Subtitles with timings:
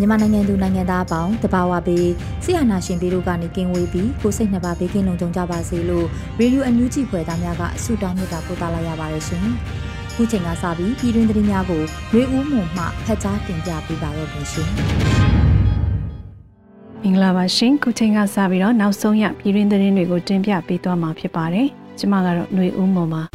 [0.00, 2.08] မြန်မာနိုင်ငံသူနိုင်ငံသားအပေါင်းတဘာဝပေး
[2.44, 6.06] ဆရာနာရှင်ပြည်တို့ကနေကင်းဝေးပြီးကိုစိတ်နှစ်ပါးဘေးကင်းလုံခြုံကြပါစေလို့
[6.38, 9.46] ရေဒီယိုအန်ယူဂျီဖွယ်သားများကဆုတောင်းမြတ်တာပို့သလာရပါတယ်ရှင်။
[10.14, 11.82] ခုချိန်ကစပြီးပြည်တွင်သတင်းများကို
[12.14, 14.68] ရေဦးမှုမှဖတ်ကြားတင်ပြပေးပါရမရှင်။
[17.02, 21.66] မင်္ဂလာပါရှင်ခုချိန်ကစပြီးတော့နောက်ဆုံးရပြည်တွင်သတင်းတွေကိုတင်ပြပေးသွားမှာဖြစ်ပါတယ်။
[21.98, 23.22] ကျွန်မကတော့ຫນွေဦးမှုပါ။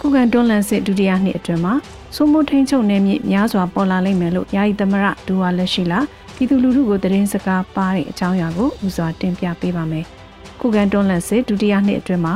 [0.00, 1.74] ခုခံတွန်းလှန်စစ်ဒုတိယနှစ်အတွင်းမှာ
[2.20, 6.00] စိုးမိုးထိန်ချုပ်နယ်မြေများစွာပေါ်လာလိမ့်မယ်လို့ယာယီသမရဒူဝါလက်ရှိလာ
[6.34, 10.04] ပြည်သူလူထုကိုသတင်းစကားပါတဲ့အကြောင်းအရာကိုဦးစွာတင်ပြပေးပါမယ်။
[10.60, 12.34] ခုခံတွန်းလှန်စစ်ဒုတိယနှစ်အတွင်းမှာ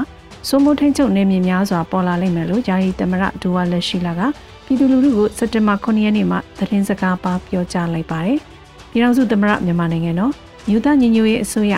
[0.48, 4.20] စိုးမိုးထိန်ချုပ်နယ်မြေများစွာပေါ်လာလိမ့်မယ်လို့ယာယီသမရဒူဝါလက်ရှိလာက
[4.64, 8.38] ပြည်သူလူထုကိုစက်တင်ဘာ9ရက်နေ့မှာသတင်းစကားပါပြောကြားလိုက်ပါတယ်။
[8.90, 10.32] ပြည်ထောင်စုသမရမြန်မာနိုင်ငံတော်
[10.68, 11.74] မြို့သားညီညွတ်ရေးအစိုးရ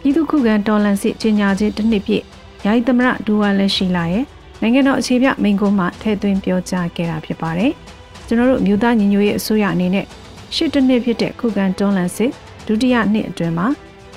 [0.00, 2.24] ပြည်သူခုခံတော်လှန်စစ်ကြီးညာခြင်းတစ်နှစ်ပြည့်
[2.64, 4.24] ယာယီသမရဒူဝါလက်ရှိလာရဲ့
[4.62, 7.72] နိုင်ငံတော်အခြေပြမိန့်ခွန်းမှာထည့်သွင်းပြောကြားခဲ့တာဖြစ်ပါတယ်။
[8.26, 10.06] ကျွန်တော်တို့မြို့သားညီညွတ်ရေးအစိုးရအနေနဲ့
[10.54, 12.32] ရှစ်တနှစ်ဖြစ်တဲ့ခုခံတွန်းလှန်စစ်
[12.66, 13.66] ဒုတိယနှစ်အတွင်းမှာ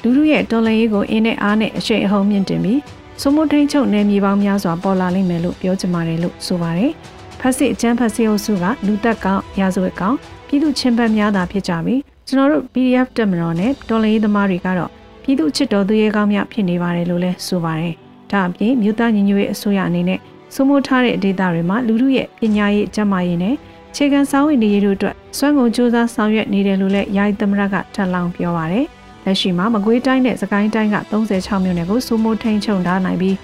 [0.02, 2.80] လူလူရဲ့တော်လှန်ရေးကိုအင်းနဲ့အားနဲ့အရှိန်အဟုန်မြင့်တင်ပြီး
[3.22, 6.92] စိုးမိုးထိန်ချုပ်နယ်မြေပေါင်းများစွာပေါ်လာလိမ့်မယ်လို့ပြောချင်ပါတယ်လို့ဆိုပါတယ်။
[7.40, 10.16] ဖက်စစ်အကျန်းဖက်စစ်အုပ်စုကလူသက်ကောင်ရာဇဝတ်ကောင်
[10.48, 14.90] ပြည်သူချင်းပတ်များသာဖြစ်ကြပြီးကျွန်တော်တို့ PDF တက်မတော်နဲ့တော်လှန်ရေးသမားတွေကတော့
[15.24, 17.94] ပြည်သူချစ်တော်သူရဲကောင်းများဖြစ်နေပါတယ်လို့လည်းဆိုပါတယ်။
[18.32, 20.20] ဒါအပြင်မြို့သားညီညွတ်ရေးအစိုးရအနေနဲ့
[20.54, 23.56] စိုးမိုးထားတဲ့ဒေသတွေမှာလူမှုရဲ့ပညာရေးကျန်းမာရေးနဲ့
[23.96, 28.86] ခြေခံစာဝင်နေရေးတို့အတွက်စွမ်းကုန်စူးစမ်းဆောင်ရွက်နေတယ်လို့လည်းယာယီသမရကထပ်လောင်းပြောပါရယ်
[29.26, 33.36] လက်ရှိမှာမကွေးတိုင်းနဲ့စကိုင်းတိုင်းက36မြို့နယ်ကိုစိုးမိုးထိန်ချုံထားနိုင်ပြီး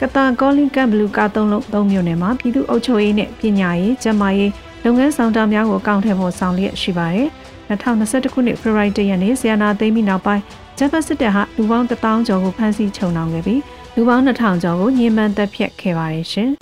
[0.00, 4.50] ကတာကောလင်ကမ်ဘလူးက3လုံး3မြို့နယ်မှာပြည်သူ့အုပ်ချုပ်ရေးနဲ့ပညာရေးကျန်းမာရေး
[4.84, 7.28] လုပ်ငန်းဆောင်တာများကိုအကောင့်ထဲပေါ်ဆောင်လျက်ရှိပါတယ်
[7.68, 10.42] 2021ခုနှစ်ဖေဖော်ဝါရီလရက်နေ့ဆီယနာသိမ်းပြီးနောက်ပိုင်း
[10.78, 13.60] ဂျပန်စစ်တပ်ဟာလူပေါင်း1000ကျော်ကိုဖမ်းဆီးချုပ်နှောင်ခဲ့ပြီး
[13.96, 16.50] လူပေါင်း2000ကျော်ကိုညှဉ်းပန်းတပ်ဖြတ်ခဲ့ပါတယ်ရှင်။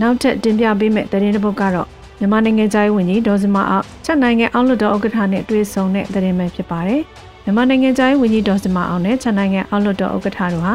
[0.00, 1.88] နောက်ထပ်တင်ပြပေးမယ့်သတင်းတစ်ပုဒ်ကတော့
[2.18, 7.00] မြန်မာနိုင်ငံသားဝန်ကြီးဒေါ်စမအောင်ချက်နိုင်ငံအောက်လွှတ်တော်ဥက္ကဋ္ဌနဲ့တွေ့ဆုံတဲ့သတင်းပဲဖြစ်ပါတယ်။
[7.44, 10.74] မြန်မာနိုင်ငံသားဝန်ကြီးဒေါ်စမအောင်နဲ့ချက်နိုင်ငံအောက်လွှတ်တော်ဥက္ကဋ္ဌတို့ဟာ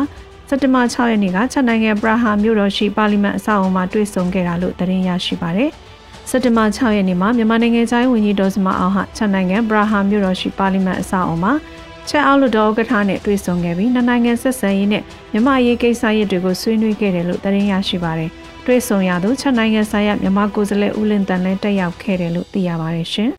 [0.49, 5.69] စက်တဘာ6ရက်နေ့ကချက်နိုင်ငံပရာဟာမြို့တော်ရှိပါလီမန်အဆောက်အအုံမှာတွေ့ဆုံခဲ့တာလို့သတင်းရရှိပါတယ်။
[6.29, 11.53] စက်တဘာ6ရက်နေ့မှာမြန်မာနိုင်ငံသားဝန်ကြီးဒေါ်စမအောင်ဟာချက်နိုင်ငံပရာဟာမြို့တော်ရှိပါလီမန်အဆောက်အအုံမှာ
[12.09, 18.29] ချက်အောက်လွှတ်တော်ဥက္ကဋ္ဌနဲ့တွေ့ဆုံခဲ့ပြီးနှစ်နိုင်ငံဆက်ဆံရေးနဲ့မြန်မာရေးကိစ္စရပ်တွေကိုဆွေးနွေးခဲ့တယ်လို့သတင်းရရှိပါတယ်။
[18.65, 23.29] တွေ့ဆုံရသူချက်နိုင်ငံဆိုင်ရာမြန်မာကိုယ်စားလှယ်ဦးလင်တန်လည်းတက်ရောက်ခဲ့တယ်လို့သိရပါတယ်ရှင်။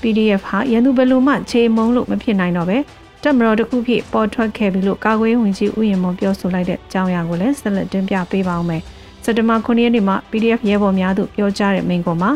[0.00, 2.78] PDF ဟာရန်သူဘလူမှခြေမုံလို့မဖြစ်နိုင်တော့ပဲ
[3.22, 8.82] တက်မတော်တစ်ခုဖြစ်ပေါ်ထွက်ခဲ့ပြီလို့ကာကွယ်ဝင်ကြီးဦးရင်မွန်ပြောဆိုလိုက်တဲ့အကြောင်းအရာကိုလည်းဆက်လက်တင်ပြပေးပါအောင်မယ်။
[9.24, 12.30] စက်တဘာ9ရက်နေ့မှာ PDF ရဲဘော်များတို့ပြောကြားတဲ့မိန့်ခွန်းမှာ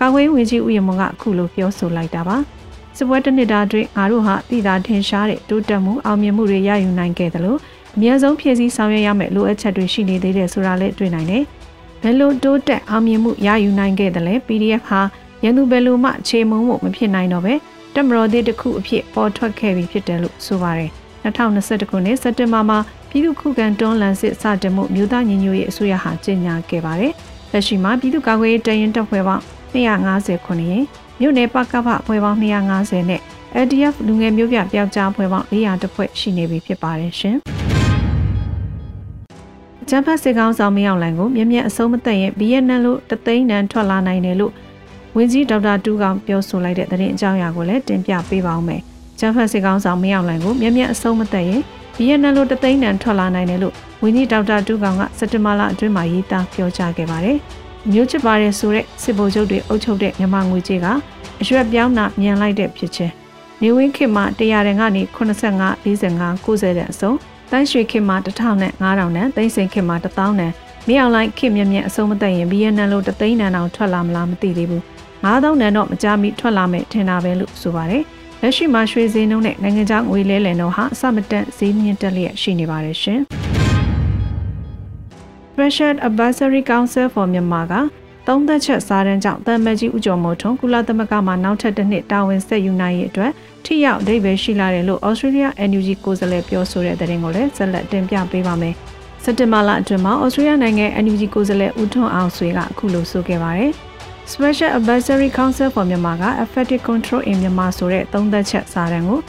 [0.00, 2.38] ကာကွယ်ဝင်ကြီးဦးရင်မွန်ကအခုလိုပြောဆိုလိုက်တာပါ။
[2.98, 7.58] စစ်ပွဲတစ်နှစ်တာအတွင်းငါတို့ဟာတည်တာထင်ရှားတဲ့တိုးတက်မှုအောင်မြင်မှုတွေရယူနိုင်ခဲ့တယ်လို့
[7.94, 11.42] အများဆုံးဖြည့်ဆည်းဆောင်ရွက်ရမယ့်လိုအပ်ချက်တွေရှိနေသေးတယ်ဆိုတာလည်းတွေ့နိုင်တယ်။
[12.02, 15.00] ဘယ်လိုတိုးတက်အောင်မြင်မှုရယူနိုင်ခဲ့တယ်လဲ PDF ဟာ
[15.44, 17.54] ရန်သူဘယ်လိုမှခြေမုံမှုမဖြစ်နိုင်တော့ပဲ
[17.94, 20.90] တက်မတော်သေးတစ်ခုအဖြစ်ပေါ်ထွက်ခဲ့ပြီဖြစ်တယ်လို့ဆိုပါတယ်။
[21.24, 22.78] 2021ခုနှစ်စက်တင်ဘာမှာ
[23.10, 27.12] ပြည်သူ့ခုခံတွန်းလှန်စစ်စတင်မှုမြို့သားညီညွတ်ရေးအစိုးရဟာကြေညာခဲ့ပါတယ်။
[27.52, 29.42] လက်ရှိမှာပြည်သူ့ကာကွယ်ရေးတရင်တပ်ဖွဲ့ပေါင်း
[29.74, 30.84] 250ခုနှစ်
[31.20, 33.22] မြို့နယ်ပကပအဖွဲ့ပေါင်း250နဲ့
[33.56, 37.36] ADF လူငယ်မျိုးပြပျောက်ကြားအဖွဲ့ပေါင်း400တဖွဲ့ရှိနေပြီဖြစ်ပါတယ်ရှင်။
[39.88, 44.52] ဂျမ်ဖတ်စစ်ကောင်ဆောင်မင်းအောင်လှိုင်ကိုမြင်းမြတ်အစုံမသက်ရင်ဘီယက်နမ်လို့တသိန်းတန်ထွက်လာနိုင်တယ်လို့
[45.16, 48.80] ဝန်ကြီးဒေါက်တာတူးကောင်ပြောဆိုလိုက်တဲ့သတင်းအကြောင်းအရာကိုလည်းတင်ပြပေးပါောင်းမယ်။
[49.20, 51.62] ဂျမ်ဖတ်စစ်ကောင်ဆောင်မင်းအောင်လှိုင်ကိုမြင်းမြတ်အစုံမသက်ရင်
[51.98, 57.38] ဘီယက်နမ်လို့တသိန်းတန်ထွက်လာနိုင်တယ်လို့ဝန်ကြီးဒေါက်တာတူးကောင်ကစက်တင်ဘာလအတွင်းမှာရေးသားပြောကြားခဲ့ပါတယ်။
[57.92, 60.86] မျိုးချစ်ပါတယ်ဆိုတဲ့စစ်ဗိုလ်ချုပ်တွေအုပ်ချုပ်တဲ့မြန်မာငွေကြေးက
[61.40, 63.12] အရွက်ပြောင်းတာမြန်လိုက်တဲ့ဖြစ်ချင်း
[63.62, 67.12] နေဝင်းခေတ်မှာ100တန်ကနေ85 45 90တန်အစုံ
[67.50, 70.52] တန်းရွှေခေတ်မှာ1000နဲ့9000နဲ့သိန်းစိန်ခေတ်မှာ1000နဲ့
[70.88, 74.82] မြေအောင်လိုက်ခေတ်မြက်မြက်အစုံမသက်ရင် BNN လို့တသိန်းနန်အောင်ထွက်လာမလားမသိသေးဘူး
[75.24, 78.02] 9000နန်တော့မကြမီထွက်လာမယ်ထင်တာပဲလို့ဆိုပါတယ်
[78.42, 83.20] လက်ရှိမှာရွှေဈေးနှုန်းနဲ့နိုင်ငံခြားငွေလဲလှယ်နှုန်းဟာအဆမတန်ဈေးမြင့်တက်လျက်ရှိနေပါတယ်ရှင်
[85.60, 87.74] Special Advisory Council for Myanmar က
[88.26, 93.32] သုံးသက်ချက်စားတန်းကြောင့်တမ်မကြီးဦးကျော်မိုးထွန်းကုလသမဂ္ဂမှနောက်ထပ်တစ်နှစ်တာဝန်ဆက်ယူနိုင်ရေးအတွက်
[93.64, 98.74] ထိရောက်အဓိပ္ပာယ်ရှိလာတယ်လို့ Australia NUG ကိုယ်စားလှယ်ပြောဆိုတဲ့သတင်းကိုလည်းဆက်လက်တင်ပြပေးပါမယ်။
[99.24, 103.70] စက်တင်ဘာလအတွင်းမှာ Australia နိုင်ငံ NUG ကိုယ်စားလှယ်ဦးထွန်းအောင်ဆွေကအခုလိုဆိုခဲ့ပါတယ်။
[104.32, 109.20] Special Advisory Council for Myanmar က Effective Control in Myanmar ဆိုတဲ့သုံးသက်ချက်စာတမ်းကို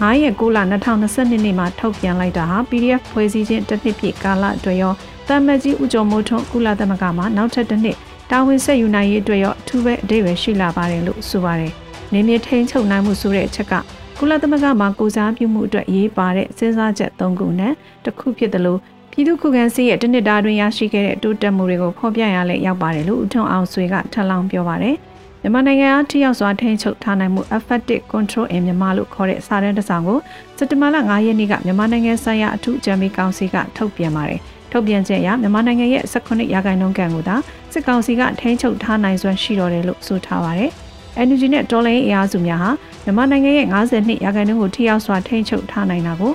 [0.00, 4.94] 9ရက်6လ2022နှစ်မှာထုတ်ပြန်လိုက်တာဟာ PDF ဖွဲ့စည်းခြင်းတစ်နှစ်ပြည့်ကာလအတွက်ရော
[5.28, 7.96] တမ်မကြီးဦးကျော်မိုးထွန်းကုလသမဂ္ဂမှနောက်ထပ်တစ်နှစ်
[8.30, 11.72] တာဝန်ဆက်ယူနိုင်ရေးအတွက်ရောအထူးပဲအဓိပ္ပာယ်ရှိလာပါတယ်လို့ဆိုပါတယ်။
[12.12, 13.74] နေမြေထိန်ချုပ်နိုင်မှုဆိုတဲ့အချက်က
[14.18, 17.72] ကုလသမဂ္ဂမှာကိုစားပြုမှုအတွက်ရေးပါတဲ့စဉ်းစားချက်၃ခုနဲ့
[18.04, 18.80] တစ်ခုဖြစ်တယ်လို့
[19.10, 24.96] ပြည်သူ့ခုခံစစ်ရဲ့တနစ်တာတွင်ရရှိခဲ့တဲ့တိုးတက်မှုတွေကိုဖော်ပြရလဲရောက်ပါတယ်လို့ဦးထွန်းအောင်ဆွေကထပ်လောင်းပြောပါတယ်။
[25.42, 30.18] မြန်မာနိုင်ငံအားထိရောက်စွာထိန်းချုပ်ထားနိုင်မှု effective control in မြန်မာလို့ခေါ်တဲ့စာတမ်းတစ်စောင်ကို
[30.58, 34.40] စက်တဘာလ9ရက်နေ့ကမြန်မာနိုင်ငံဆိုင်ရာအထူးအကြံပေးကောင်စီကထုတ်ပြန်ပါတယ်။
[34.74, 37.36] ထုတ်ပြန်ချက်အရမြန်မာနိုင်ငံရဲ့18ရာခိုင်နှုန်းကန်ကိုသာ
[37.72, 40.70] စစ်ကောင်စီကထိန်းချုပ်ထားနိုင်စွမ်းရှိတော်တယ်လို့ဆိုထားပါတယ်။
[41.26, 42.70] NUG နဲ့ဒေါ်လာရေးအင်အားစုများဟာ
[43.04, 46.32] မြန်မာနိုင်ငံရဲ့52ရာခိုင်နှုန်းကိုထိရောက်စွာထိန်းချုပ်ထားနိုင်တာကို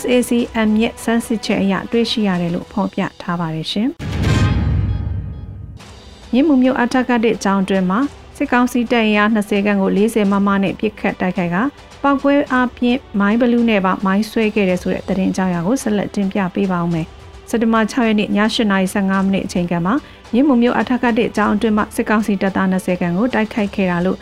[0.00, 3.88] SACM ရဲ့စမ်းစစ်ချက်အရတွေ့ရှိရတယ်လို့ဖော်ပြထားပါတယ်ရှင်။
[6.32, 8.00] မြင်းမှုမျိုးအထက်ကတဲ့ကြောင်းတွင်မှာ
[8.36, 11.56] စစ်ကောင်စီတပ်ရ20ခန်းကို40မမနဲ့ပြစ်ခတ်တိုက်ခိုက်က
[12.02, 17.08] ပောက်ကွဲအားဖြင့်မိုင်းဘလူးနဲ့ပါမိုင်းဆွဲခဲ့တဲ့ဆိုတဲ့သတင်းကြောင်းရာကိုဆက်လက်တင်ပြပေးပါဦးမယ်။
[17.50, 19.92] စက်တဘာ6ရက်နေ့ည8:15မိနစ်အချိန်ကမှ
[20.32, 24.18] မြင်းမုံမြို့အထက်ကတဲ့ကြောင်းအတွင်းမှစစ်ကောင်စီတပ်သား20ခန်းကိုတိုက်ခိုက်ခဲ့တာလို့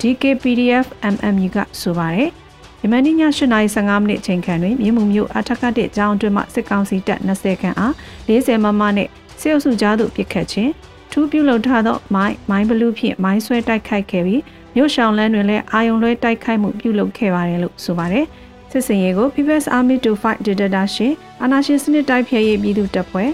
[0.00, 2.30] DKPDF MMU ကဆိုပါတယ်။
[2.82, 3.16] ယမန်နေ့ည
[3.58, 7.92] 8:15မိနစ်အချိန်ခန့်တွင်မြင်းမုံမြို့အထက်ကတဲ့ကြောင်းအတွင်းမှစစ်ကောင်စီတပ်20ခန်းအား
[8.28, 9.08] 40မမနဲ့
[9.40, 10.72] စစ်အုပ်စုကြားသို့ပစ်ခတ်ခြင်း
[11.12, 14.42] ထူးပြုလုပ်ထားသောမိုင်းမိုင်းဘလူးဖြင့်မိုင်းဆွဲတိုက်ခိုက်ခဲ့ပြီး
[14.74, 18.26] မြို့ရှောင်းလန်းတွင်လည်းအာယုံလွှဲတိုက်ခိုက်မှုပြုလုပ်ခဲ့ပါတယ်လို့ဆိုပါတယ်။
[18.70, 23.30] စစ်စင်ရေးကို People's Army to Fight Dictatorship အာဏာရှင်စနစ်တိုက်ဖျက်ရေးပြည်သူတပ်ဖွဲ့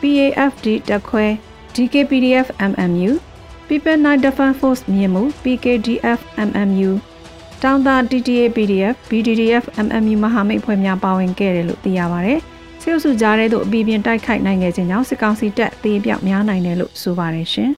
[0.00, 1.26] PAFD တပ်ခွဲ
[1.74, 3.10] DKPDF MMU
[3.68, 6.90] People Night Defense Force မြင့်မှု PKDF MMU
[7.62, 12.34] တောင်သာ TTA PDF BDDF MMU မဟာမိတ်ဖွဲ့များပါဝင်ခဲ့တယ်လို့သိရပါဗျ။
[12.82, 17.70] စစ်အုပ်စုကြားထဲသို့အပြင်းပြင်းတိုက်ခိုက်နိုင်ခဲ့ခြင်းကြောင့်စစ်ကောင်စီတပ်တေးပြောက်များနိုင်တယ်လို့ဆိုပါတယ်ရှင်။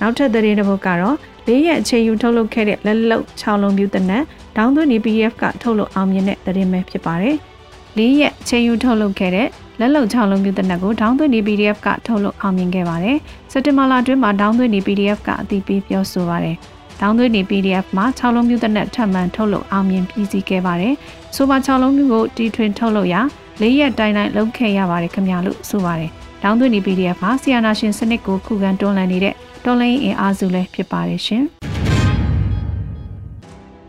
[0.00, 1.16] နောက်ထပ်သတင်းတစ်ပုဒ်ကတော့
[1.46, 4.24] လေးရက်အချိန်ယူထုတ်လုပ်ခဲ့တဲ့လက်လုံ6လုံးပြူတနက်
[4.56, 7.36] ဒေါင်းသွင်းနေ PDF ကထုတ်လုပ်အောင်မြင်တဲ့သတင်းပဲဖြစ်ပါတယ်။
[7.96, 9.48] လေးရက်အချိန်ယူထုတ်လုပ်ခဲ့တဲ့
[9.80, 13.16] လက်လုံ6လုံးပြူတနက်ကိုဒေါင်းသွင်းနေ PDF ကထုတ်လုပ်အောင်မြင်ခဲ့ပါတယ်။
[13.52, 16.56] စက်တင်ဘာလအတွင်းမှာဒေါင်းသွင်းနေ PDF ကအတည်ပြုပြောဆိုပါတယ်။
[17.00, 20.94] ဒေါင်းသွင်းနေ PDF မှာ6လုံးပြူတနက်ထပ်မံထုတ်လုပ်အောင်မြင်ပြီးစီးခဲ့ပါတယ်။
[21.36, 23.20] ဆိုပါ6လုံးပြူကိုတီထွင်ထုတ်လုပ်ရာ
[23.60, 26.10] လေးရက်တိုင်းတိုင်းလုပ်ခဲ့ရပါတယ်ခင်ဗျာလို့ဆိုပါတယ်။
[26.42, 29.34] ဒေါင်းသွင်းနေ PDF ဟာဆီယနာရှင်စနစ်ကိုခုခံတွန်းလှန်နေတဲ့
[29.64, 31.44] တော်လိုင်းအင်အားစုလည်းဖြစ်ပါတယ်ရှင်။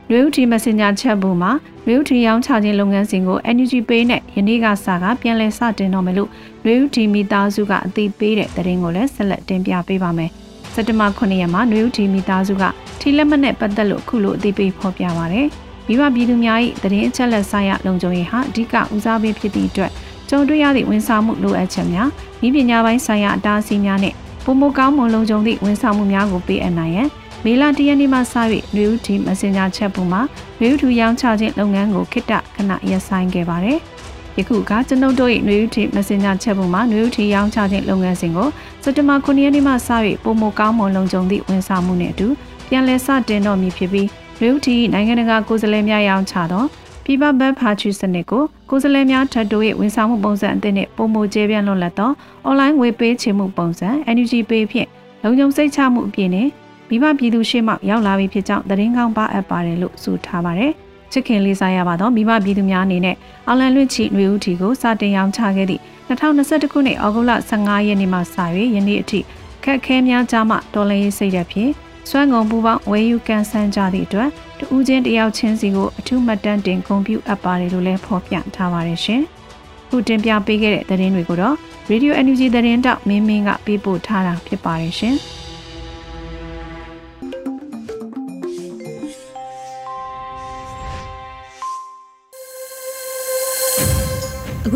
[0.09, 1.51] နွေဦးတီ Messenger ချက်ဘူးမှာ
[1.87, 6.29] နွေဦးတီရောင်းချခြင်းလုပ်ငန်းစဉ်ကို NUG Pay နဲ့ယနေ့ကစကပြန်လည်စတင်တော့မယ်လို့
[6.65, 10.29] နွေဦးတီမိသားစုကအသိပေးတဲ့သတင်းကိုလည်းဆက်လက်တင်ပြပေးပါမယ်။
[10.73, 12.63] စက်တဘာ9ရက်မှာနွေဦးတီမိသားစုက
[12.99, 15.47] ထီလက်မနဲ့ပတ်သက်လို့အခုလိုအသိပေးဖော်ပြပါရယ်။
[15.87, 19.91] မိဘပြည်သူများ၏သတင်းအချက်လက်ဆိုင်ရာလုံခြုံရေးဟာအဓိကဦးစားပေးဖြစ်သည့်အတွက်
[20.29, 22.09] ကြုံတွေ့ရသည့်ဝန်ဆောင်မှုလိုအပ်ချက်များ
[22.45, 24.13] ဤပညာပိုင်းဆိုင်ရာအတားအဆီးများနဲ့
[24.45, 27.07] ပုံမကောင်းမွန်လုံခြုံသည့်ဝန်ဆောင်မှုများကိုပေးအပ်နိုင်ရန်
[27.45, 28.21] မေလ၁ရက်နေ့မှစ၍
[28.75, 30.21] နွေဦးတီမက်ဆင်ဂျာချက်ပုံမှာ
[30.59, 33.79] နွေဦးထူရောင်းချခြင်းလုပ်ငန်းကိုခိတ္တခဏရပ်ဆိုင်းခဲ့ပါတယ်။
[34.37, 38.49] ယခုကကျွန်ုပ်တို့၏နွေဦးတီမက်ဆင်ဂျာချက်ပုံမှာနွေဦးတီရောင်းချခြင်းလုပ်ငန်းစဉ်ကို
[38.83, 39.89] စက်တဘာ9ရက်နေ့မှစ၍
[40.23, 42.27] ပုံမကောင်းမွန်လုံခြုံသည့်ဝန်ဆောင်မှုနှင့်အတူ
[42.69, 44.07] ပြန်လည်စတင်တော့မည်ဖြစ်ပြီး
[44.39, 46.63] နွေဦးတီနိုင်ငံတကာကိုယ်စားလှယ်များရောင်းချသော
[47.03, 52.11] ပြည်ပဘက်ဖာချူစနစ်ကိုကိုယ်စားလှယ်များထပ်တိုး၏ဝန်ဆောင်မှုပုံစံအသစ်နှင့်ပုံမကျဲပြန့်လွတ်လပ်သော
[52.45, 54.87] အွန်လိုင်းငွေပေးချေမှုပုံစံ NUG Pay ဖြင့်
[55.23, 56.49] လုံခြုံစိတ်ချမှုအပြင်နှင့်
[56.89, 60.71] မိဘပြည်သူရှေ့မှရောက်လာပြီဖြစ်ကြောင်းသတင်းကောင်းပါအပ်ပါတယ်လို့ဆိုထားပါတယ်။
[61.11, 63.15] ချစ်ခင်လေးစားရပါတော့မိဘပြည်သူများအနေနဲ့
[63.47, 68.21] အော်လန်လွင့်ချီຫນွေဦးထီကိုစတင်ရောင်းချခဲ့သည့်2021ခုနှစ်ဩဂုတ်လ15ရက်နေ့မှစ၍
[68.75, 69.19] ယနေ့အထိ
[69.63, 71.71] ခက်ခဲများကြားမှတော်လှန်ရေးစိတ်ဓာတ်ဖြင့်
[72.09, 79.21] စွမ်းကုန်ပူပေါင်းဝယ်ယူကန်ဆန်းကြသည့်အတွက်တူးချင်းတယောက်ချင်းစီကိုအထူးမှတ်တမ်းတင်ဂုဏ်ပြုအပ်ပါတယ်လို့လည်းဖော်ပြထားပါတယ်ရှင်။
[79.89, 81.55] ခုတင်ပြပေးခဲ့တဲ့သတင်းတွေကိုတော့
[81.89, 85.17] Radio NUG သတင်းတောက်မင်းမင်းကပေးပို့ထားတာဖြစ်ပါတယ်ရှင်။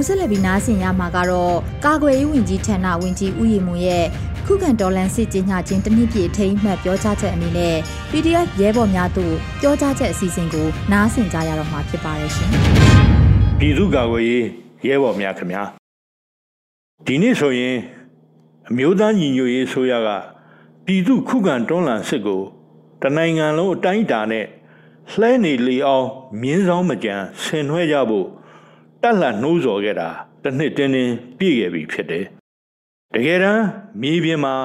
[0.07, 4.05] ဆက်လက်ပြီးနားဆင်ရမှာကတော့ကာကွယ်ရေးဝန်ကြီးဌာနဝန်ကြီးဦးရီမွန်ရဲ့
[4.45, 7.75] ခုခံတော်လှန်စစ်ကြီးညာခြင်းတနည်းပြည့်အထိမ်းမှတ်ပြောကြားချက်အနေနဲ့
[8.11, 12.49] PDF ရဲဘော်များတို့ပြောကြားချက်အစီအစဉ်ကိုနားဆင်ကြရတော့မှာဖြစ်ပါတယ်ရှင်။
[13.59, 14.45] ပြည်သူ့ကာကွယ်ရေး
[14.87, 15.63] ရဲဘော်များခင်ဗျာ
[17.05, 17.75] ဒီနေ့ဆိုရင်
[18.69, 20.09] အမျိုးသားညီညွတ်ရေးဆိုရက
[20.85, 22.41] ပြည်သူခုခံတွန်းလှန်စစ်ကို
[23.01, 24.45] တနိုင်ငံလုံးအတိုင်းအတာနဲ့
[25.19, 26.07] လှဲနေလီအောင်
[26.41, 28.27] မြင်းဆောင်မကြံဆင်နွှဲကြဖို့
[29.07, 30.09] တက်လှနှိုးဆော်ခဲ့တာ
[30.43, 32.25] တစ်နှစ်တင်းတင်းပြည့်ခဲ့ပြီဖြစ်တယ်
[33.13, 33.63] တကယ်တမ်း
[34.01, 34.55] မြေပြင်မှာ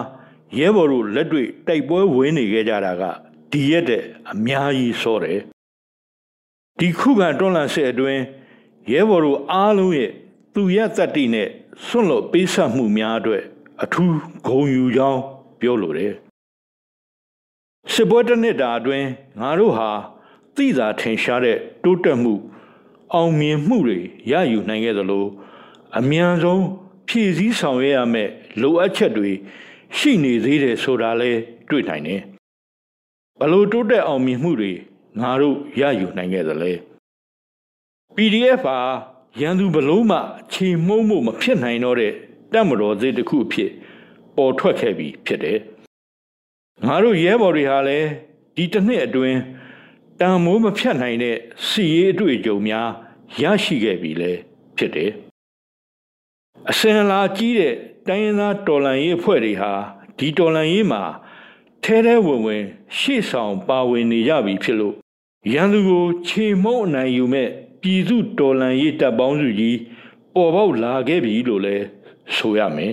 [0.59, 3.03] ရဲဘော်တို့လက်တွေ့တိုက်ပွဲဝင်နေခဲ့ကြတာက
[3.51, 5.41] ဒီရက်တဲ့အများကြီးစောတယ်
[6.79, 8.23] ဒီခုခံတွန်းလှန်စစ်အတွင်း
[8.93, 10.11] ရဲဘော်တို့အားလုံးရဲ့
[10.55, 11.49] သူရတတ္တိနဲ့
[11.87, 13.43] ဆွန့်လွတ်ပေးဆက်မှုများအတွက်
[13.83, 15.21] အထူးဂုဏ်ယူကြောင်း
[15.61, 16.15] ပြောလိုတယ်
[17.93, 19.07] စစ်ပွဲတစ်နှစ်တာအတွင်း
[19.41, 19.91] ငါတို့ဟာ
[20.57, 22.35] သိသာထင်ရှားတဲ့တိုးတက်မှု
[23.15, 23.99] အောင်မြင်မှုတွေ
[24.31, 25.25] ရယူနိုင်ခဲ့သလို
[25.99, 26.65] အမြန်ဆုံး
[27.09, 29.31] ဖြည့်ဆည်းဆောင်ရွက်ရမယ့်လိုအပ်ချက်တွေ
[29.97, 31.31] ရှိနေသေးတယ်ဆိုတာလဲ
[31.71, 32.21] တွေ့နိုင်တယ်
[33.41, 34.73] ဘလို့တိုးတက်အောင်မြင်မှုတွေ
[35.21, 36.73] ငါတို့ရယူနိုင်ခဲ့သလဲ
[38.17, 38.79] PDF ဟာ
[39.41, 40.19] ရန်သူဘလို့မှ
[40.53, 42.13] ခြေမှုံးမှုမဖြစ်နိုင်တော့တဲ့
[42.53, 43.71] တပ်မတော်သေးတစ်ခုအဖြစ်
[44.37, 45.59] ပေါ်ထွက်ခဲ့ပြီဖြစ်တယ်
[46.87, 48.09] ငါတို့ရဲဘော်တွေဟာလည်း
[48.57, 49.39] ဒီတစ်နှစ်အတွင်း
[50.23, 51.37] တန်မိုးမဖြတ်နိုင်တဲ့
[51.67, 52.89] စီရေးအတွေ့အကြုံများ
[53.43, 54.33] ရရှိခဲ့ပြီလေ
[54.77, 55.11] ဖြစ်တယ်
[56.71, 57.75] အစင်လာကြီးတဲ့
[58.09, 59.73] တိုင်းရင်းသားတော်လန်ရေးအဖွဲ့တွေဟာ
[60.19, 61.03] ဒီတော်လန်ရေးမှာ
[61.85, 62.63] ထဲထဲဝင်ဝင်
[62.99, 64.95] ရှေ့ဆောင်ပါဝင်နေကြပြီဖြစ်လို့
[65.53, 67.49] ရန်သူကိုခြေမုံအနိုင်ယူမဲ့
[67.83, 69.79] ပြည်သူတော်လန်ရေးတပ်ပေါင်းစုကြီး
[70.35, 71.77] ပေါ်ပေါက်လာခဲ့ပြီလို့လဲ
[72.37, 72.93] ဆိုရမယ်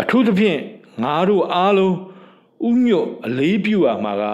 [0.00, 0.60] အထူးသဖြင့်
[1.02, 1.96] ငါတို့အားလုံး
[2.68, 4.24] ဥညွတ်အလေးပြုရမှာက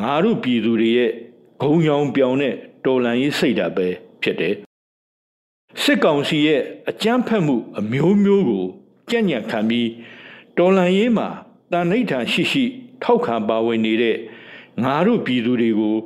[0.00, 1.10] ငါတို့ပြည်သူတွေရဲ့
[1.60, 3.88] ဂုံရောင်ပြောင်တဲ့တော်လန်ရေးစိတ်ဓာတ်ပဲ
[4.22, 4.54] ဖြစ်တယ်
[5.82, 8.66] စစ်ကောင်စီရဲ့အကြမ်းဖက်မှုအမျိုးမျိုးကို
[9.10, 9.90] ကြံ့ညံ့ခံပြီး
[10.58, 11.28] တော်လန်ရေးမှာ
[11.72, 12.64] တန်ဋိဌာန်ရှိရှိ
[13.02, 14.16] ထောက်ခံပါဝင်နေတဲ့
[14.84, 15.96] ငါတို့ပြည်သူတွေကို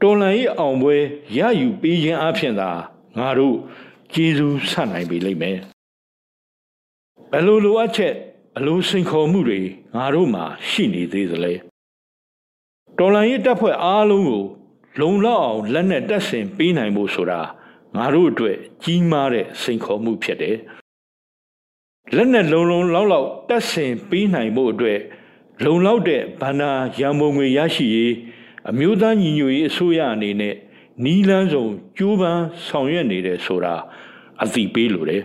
[0.00, 0.96] တော်လန်ရေးအောင်ပွဲ
[1.38, 2.70] ရယူပေးခြင်းအဖြစ်သာ
[3.18, 3.56] ငါတို့
[4.12, 5.58] ကျေးဇူးဆနိုင်ပေလိမ့်မယ်
[7.30, 8.14] ဘယ်လိုလိုအပ်ချက်
[8.54, 9.60] ဘလို့စင်ခေါ်မှုတွေ
[9.94, 11.52] ငါတို့မှာရှိနေသေးသလဲ
[12.98, 14.44] တော်လန်ရေးတပ်ဖွဲ့အားလုံးကို
[15.00, 17.40] လုံလောက်အောင်လက်နဲ့တက်ဆင်ပေးနိုင်ဖို့ဆိုတာ
[17.94, 20.56] ငါတို့အတွက်ကြီးမားတဲ့စိန်ခေါ်မှုဖြစ်တယ်
[22.16, 25.00] လက်နဲ့လုံလုံလောက်လောက်တက်ဆင်ပေးနိုင်ဖို့အတွက်
[25.64, 28.14] လုံလောက်တဲ့ဗန္နာရံပုံငွေရရှိရေး
[28.70, 30.54] အမျိုးသားညီညွတ်ရေးအစိုးရအနေနဲ့
[31.04, 33.74] နီးလန်းဆောင်ကြိုးပမ်းဆောင်ရွက်နေတယ်ဆိုတာ
[34.42, 35.22] အသိပေးလိုတယ်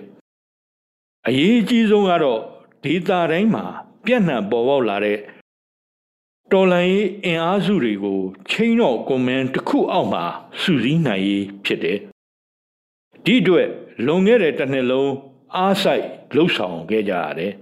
[1.28, 2.40] အရေးအကြီးဆုံးကတော့
[2.84, 3.66] ဒေတာတိုင်းမှာ
[4.06, 5.18] ပြန့်နှံ့ပေါ်ပေါက်လာတဲ့
[6.52, 10.24] တော်လန်ရေးအင်အားစုတွေကိုချင်းတော့ကွန်မန်တစ်ခုအောက်မှာ
[10.62, 12.00] စုစည်းနိုင်ရေးဖြစ်တယ်
[13.26, 13.68] ဒီအတွက်
[14.06, 15.12] လွန်ခဲ့တဲ့တစ်နှစ်လုံး
[15.56, 16.04] အားဆိုင်
[16.36, 17.54] လှုပ်ဆောင်ခဲ့ကြရတယ်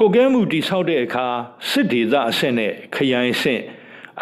[0.00, 1.26] ကိုကဲမှုတိဆောက်တဲ့အခါ
[1.70, 3.62] စစ်ဒေသအဆင့်နဲ့ခရိုင်အဆင့်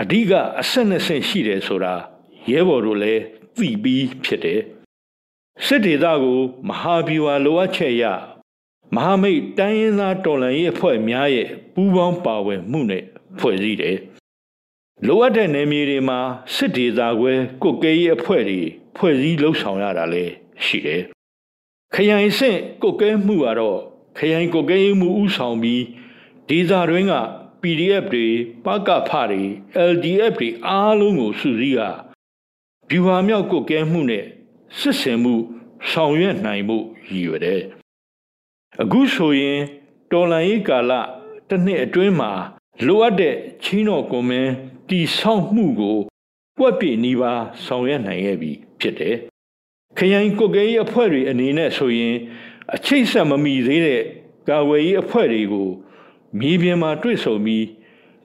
[0.00, 1.94] အဓိကအဆင့်နဲ့ဆင့်ရှိတယ်ဆိုတာ
[2.50, 3.22] ရဲဘော်တို့လည်း
[3.56, 4.60] သိပြီးဖြစ်တယ်
[5.66, 8.04] စစ်ဒေသကိုမဟာဗျူဟာလိုအပ်ချက်ရ
[8.94, 13.02] မဟာမိတ်တိုင်းရင်းသားတော်လှန်ရေးအဖွဲ့များရဲ့ပူးပေါင်းပါဝင်မှုနဲ့
[13.38, 13.98] ဖွဲ့စည်းတယ်
[15.06, 16.18] လိုအပ်တဲ့နယ်မြေတွေမှာ
[16.54, 18.60] စစ်ဒေသခွဲကုတ်ကဲရေးအဖွဲ့တွေ
[18.96, 20.32] ဖွဲ့စည်းလှုပ်ဆောင်ရတာလည်း
[20.64, 21.02] ရှိတယ်
[21.94, 23.78] ခရိုင်ဆင့်ကုတ်ကဲမှုကတော့
[24.18, 25.82] ခရိုင်ကုတ်ကဲရေးမှုဥဆောင်ပြီး
[26.48, 27.14] ဒေသတွင်းက
[27.62, 28.26] PDF တွေ
[28.64, 29.42] ပကဖတွေ
[29.90, 31.82] LDF တွေအားလုံးကိုစုစည်းက
[32.90, 34.24] ဗျူဟာမြောက်ကုတ်ကဲမှုနဲ့
[34.78, 35.34] စစ်ဆင်မှု
[35.90, 36.78] ဆောင်ရွက်နိုင်မှု
[37.10, 37.62] ရည်ရွယ်တယ်
[38.82, 39.58] အခုဆိုရင်
[40.10, 40.92] တော်လန်ရေးကာလ
[41.48, 42.30] တစ်နှစ်အတွင်းမှာ
[42.86, 44.52] လိုအပ်တဲ့ချင်းတော်ကွန်မင်း
[44.88, 45.98] တီဆောက်မှုကို
[46.58, 49.16] ပွက်ပြနီးပါးဆောင်ရွက်နိုင်ခဲ့ပြီဖြစ်တယ်။
[49.98, 52.14] ခရိုင်ကုတ်ကဲရေးအဖွဲ့တွေအနေနဲ့ဆိုရင်
[52.74, 54.02] အချိတ်ဆက်မမီသေးတဲ့
[54.48, 55.68] ကာဝယ်ရေးအဖွဲ့တွေကို
[56.38, 57.64] မြေပြင်မှာတွေ့ဆုံပြီး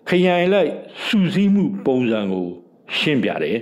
[0.08, 0.72] ခရိုင်လိုက်
[1.06, 2.48] စူးစီးမှုပုံစံကို
[2.98, 3.58] ရှင်းပြတယ်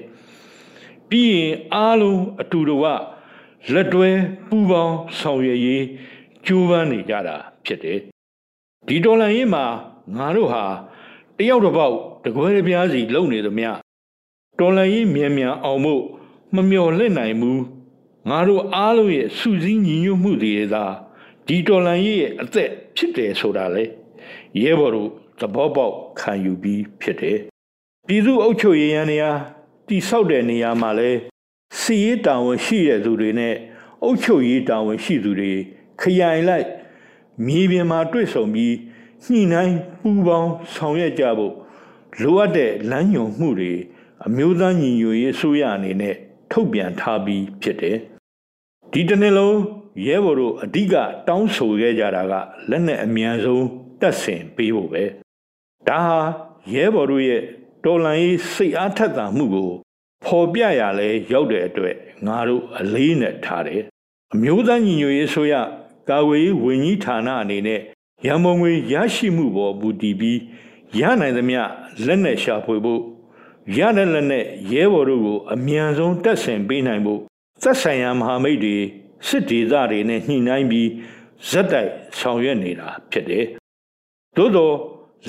[1.10, 2.84] ။ပြီးရင်အားလုံးအတူတဝ
[3.74, 4.10] လက်တွဲ
[4.50, 5.84] ပူးပေါင်းဆောင်ရွက်ရေး
[6.50, 8.00] ကြိုးပမ်းနေကြတာဖြစ်တယ်
[8.88, 9.66] ဒီဒေါ်လာရင်းမှာ
[10.18, 10.64] ငါတို့ဟာ
[11.38, 13.70] တယောက်တစ်ပေါက်တကွဲတပြားစီလုံနေသမျှ
[14.60, 16.04] ဒေါ်လာရင်းမြန်မြန်အောင်ဖို့
[16.56, 17.62] မမျော်လင့်နိုင်ဘူး
[18.30, 20.86] ငါတို့အားလုံးရဲ့စုစည်းညီညွတ်မှုတွေသာ
[21.48, 23.84] ဒီဒေါ်လာရင်းရဲ့အသက်ဖြစ်တယ်ဆိုတာလေ
[24.62, 27.38] ရဲဘော်တို့သဘောပေါက်ခံယူပြီးဖြစ်တယ်
[28.08, 29.32] ပြည်သူအုပ်ချုပ်ရေးရန်နေရာ
[29.88, 31.10] တိဆောက်တဲ့နေရာမှာလဲ
[31.80, 33.56] စီရေးတာဝန်ရှိတဲ့သူတွေနဲ့
[34.04, 35.54] အုပ်ချုပ်ရေးတာဝန်ရှိသူတွေ
[36.00, 36.68] ခရိုင်လိုက်
[37.46, 38.76] မြေပြင်မှာတွေ့ဆုံပြီး
[39.26, 41.56] ညှိနှိုင်းပူးပေါင်းဆောင်ရွက်ကြဖို့
[42.22, 43.74] လိုအပ်တဲ့လမ်းညွှန်မှုတွေ
[44.28, 46.16] အမျိုးသားညီညွတ်ရေးအစိုးရအနေနဲ့
[46.52, 47.98] ထုတ်ပြန်ထားပြီးဖြစ်တယ်။
[48.92, 49.58] ဒီတစ်နှစ်လုံး
[50.06, 50.96] ရဲဘော်တို့အဓိက
[51.28, 52.34] တောင်းဆိုခဲ့ကြတာက
[52.70, 53.66] လက်နက်အမြန်ဆုံး
[54.02, 55.04] တက်ဆင်ပေးဖို့ပဲ။
[55.88, 56.22] ဒါဟာ
[56.74, 57.42] ရဲဘော်တို့ရဲ့
[57.86, 59.72] တော်လှန်ရေးစိတ်အားထက်သန်မှုကို
[60.26, 61.96] ဖော်ပြရလဲရောက်တဲ့အတွက်
[62.28, 63.82] ငါတို့အလေးနဲ့ထားတယ်
[64.34, 65.54] အမျိုးသားညီညွတ်ရေးဆိုရ
[66.10, 67.80] ကာဝေးဝန်ကြီးဌာနအနေနဲ့
[68.26, 70.40] ရန်ပုံငွေရရှိမှုပေါ်မူတည်ပြီး
[71.00, 71.62] ရနိုင်သမျှ
[72.06, 73.02] လက်နက်ရှာဖွေဖို့
[73.78, 77.22] ရတဲ့လက်နက်ရဲဘော်တို့ကိုအမြန်ဆုံးတက်ဆင်ပေးနိုင်ဖို့
[77.62, 78.78] သက်ဆိုင်ရာမဟာမိတ်တွေ
[79.28, 80.90] စစ်ဒေသတွေနဲ့ညှိနှိုင်းပြီး
[81.50, 83.46] ဇက်တိုက်ဆောင်ရွက်နေတာဖြစ်တယ်။
[84.38, 84.72] သို့သော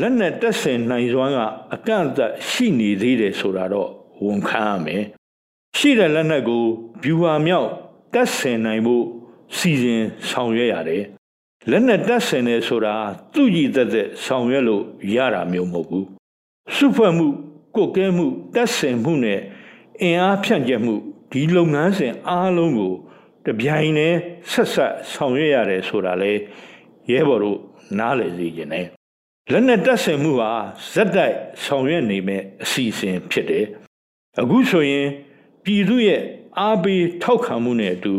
[0.00, 1.38] လက်နက်တက်ဆင်နိုင်စွမ်းက
[1.74, 3.90] အကန့်အသတ်ရှိနေသေးတယ်ဆိုတာတော့
[4.24, 5.04] ဝန်ခံရမယ်။
[5.78, 6.64] ရှိတဲ့လက်နက်ကို
[7.04, 7.68] ဗျူဟာမြောက်
[8.14, 9.04] တက်ဆင်နိုင်ဖို့
[9.56, 11.02] စီစဉ်ဆောင်ရွက်ရတယ်။
[11.70, 12.94] လက်နက်တက်ဆင်နေဆိုတာ
[13.34, 14.82] သူ့ကြည်သက်သက်ဆောင်ရွက်လို့
[15.14, 16.04] ရတာမျိုးမဟုတ်ဘူး။
[16.74, 17.26] စုဖွဲ့မှု
[17.76, 19.40] ကိုကဲမှုတက်ဆင်မှုနဲ့
[20.00, 20.94] အင်အားဖြန့်ကျက်မှု
[21.32, 22.94] ဒီလုပ်ငန်းစဉ်အားလုံးကို
[23.46, 24.18] တပြိုင်တည်း
[24.50, 26.32] ဆက်ဆက်ဆောင်ရွက်ရတယ်ဆိုတာလေ
[27.10, 27.58] ရဲဘော်တို့
[27.98, 28.86] နားလည်စေခြင်းနဲ့
[29.52, 30.50] လက်နက်တပ်ဆင်မှုဟာ
[30.92, 33.66] ဇက်တိုက်ဆောင်ရွက်နေမဲ့အစီအစဉ်ဖြစ်တယ်
[34.40, 35.06] အခုဆိုရင်
[35.64, 36.22] ပြည်သူရဲ့
[36.58, 38.14] အားပေးထောက်ခံမှုနဲ့အတူ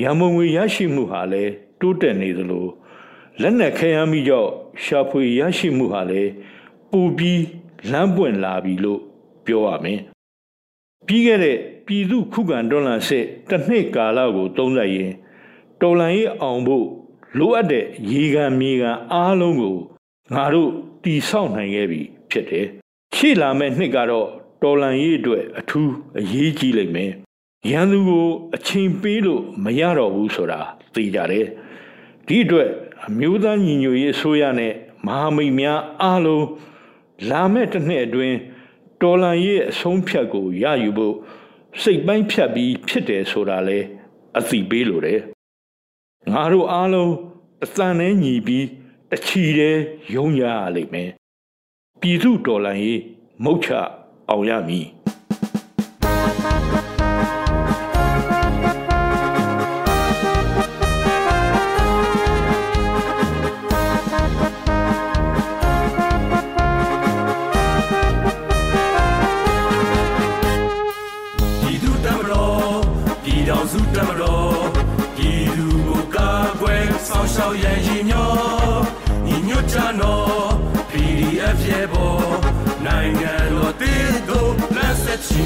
[0.00, 2.66] ရမုံငွေရရှိမှုဟာလည်းတိုးတက်နေသလို
[3.40, 4.50] လက်နက်ခဲယမ်းမိကြောင့်
[4.84, 6.30] ရှာဖွေရရှိမှုဟာလည်း
[6.90, 7.42] ပူပြီး
[7.92, 9.00] လမ်းပွင့်လာပြီလို့
[9.46, 10.00] ပြောရမယ်
[11.06, 11.56] ပြီးခဲ့တဲ့
[11.86, 15.12] ပြည်သူခုခံတော်လှန်စစ်တစ်နှစ်ကာလကိုသုံးသပ်ရင်
[15.80, 16.86] တော်လှန်ရေးအောင်ဖို့
[17.38, 19.76] လိုအပ်တဲ့ရေကန်မြေကန်အားလုံးကို
[20.34, 20.70] ငါတို့
[21.02, 22.66] တီဆောက်နိုင်ခဲ့ပြီဖြစ်တယ်။
[23.16, 24.28] ရှေ့လာမယ့်နှစ်ကတော့
[24.62, 27.12] တော်လှန်ရေးအတွက်အထူးအရေးကြီးလိမ့်မယ်။
[27.70, 30.60] ရန်သူကိုအချိန်ပေးလို့မရတော့ဘူးဆိုတာ
[30.94, 31.46] သိကြတယ်။
[32.26, 32.68] ဒီအတွက်
[33.06, 34.72] အမျိုးသားညီညွတ်ရေးအစိုးရနဲ့
[35.06, 36.46] မဟာမိတ်များအားလုံး
[37.30, 38.36] လာမယ့်တစ်နှစ်အတွင်း
[39.02, 41.14] တော်လန်ရဲ့အဆုံးဖြတ်ကိုရယူဖို့
[41.82, 43.78] စိတ်ပိုင်းဖြတ်ပြီးဖြစ်တယ်ဆိုတာလဲ
[44.38, 45.20] အသိပေးလိုတယ်
[46.32, 47.12] ငါတို့အားလုံး
[47.64, 48.66] အစံနဲ့ညီပြီး
[49.10, 49.76] တချီတဲ့
[50.14, 51.10] ယုံရရလိမ့်မယ်
[52.00, 53.00] ပြည်သူတော်လန်ရေး
[53.44, 53.68] မုတ်ချ
[54.28, 54.86] အောင်ရမည်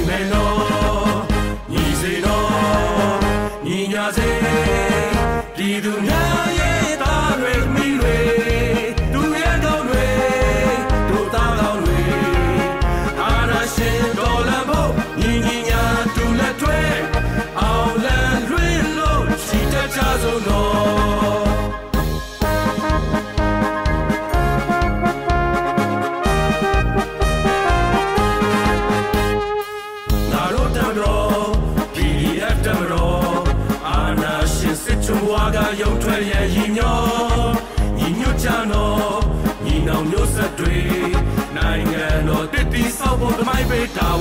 [0.07, 0.66] ချီ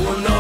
[0.05, 0.36] မိုင်းပေး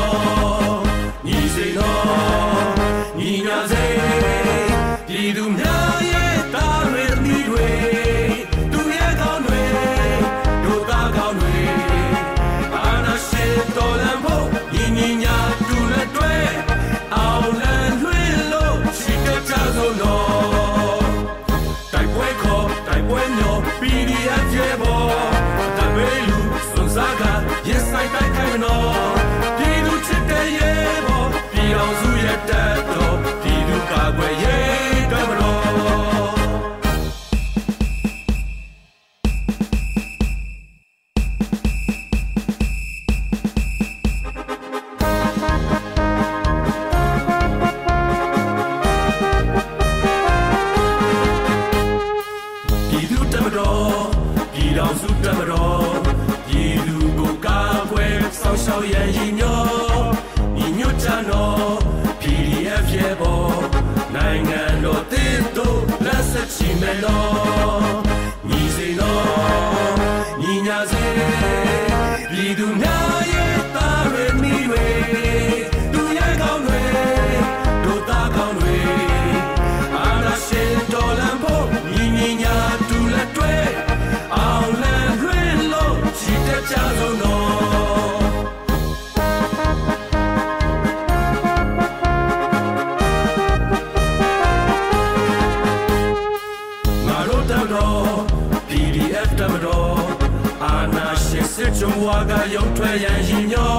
[102.55, 103.72] ရုံထွက်ရန်ရင်ညော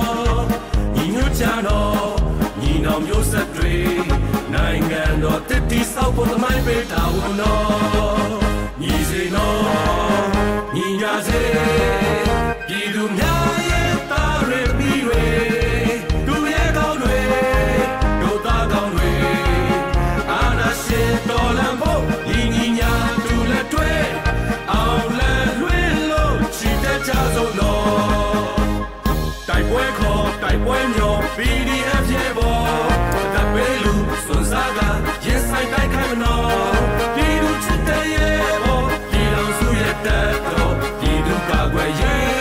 [0.95, 2.15] ညီညွတ်ကြတော့
[2.61, 3.75] ညီနောင်မျိုးဆက်တွေ
[4.53, 8.37] နိုင်ငံတော်တည်တည်ဆောက်ဖို့သမိုင်းပေးတာဝန်တော်
[8.81, 9.59] ညီစေနော်
[10.75, 11.41] ညီညာစေ
[12.67, 15.66] ပြည်သူများရဲ့တာရပြီးတွေ
[27.57, 28.67] ကြဆုံးတော်
[29.49, 32.59] တိုက်ပွဲခေါ်တိုက်ပွဲမျော PDF ရဲ့ဘော
[33.33, 33.93] တပ်ပေးလူ
[34.25, 34.79] စွန်စားက
[35.25, 36.77] ရင်ဆိုင်တိုက်ခိုက်မနော်
[37.15, 42.36] ပြည်သူချစ်တဲ့ရဲ့ဘောပြည်တော်စုရဲ့တက်တော်ပြည်သူကာကွယ်ရေး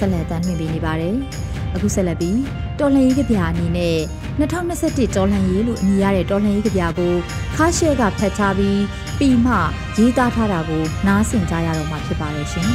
[0.00, 1.14] ဆက်လက်တမ်းလွှင့်ပေးနေပါတယ်။
[1.74, 2.38] အခုဆက်လက်ပြီး
[2.80, 3.96] တော်လှန်ရေးကြပြအနေနဲ့
[4.40, 7.14] 2021တော်လှန်ရေးလို့အမည်ရတဲ့တော်လှန်ရေးကြပြကို
[7.56, 8.80] ခါရှဲကဖတ်ထားပြီး
[9.18, 9.54] ပြီးမှ
[9.98, 12.68] ရေးသားထားတာကိုနားဆင်ကြရတော့မှာဖြစ်ပါတယ်ရှင်။